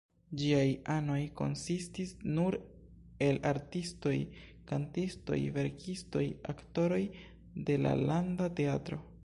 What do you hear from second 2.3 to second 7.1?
nur el artistoj, kantistoj, verkistoj, aktoroj